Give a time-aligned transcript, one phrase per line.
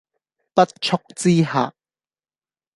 [0.55, 1.75] 不速之客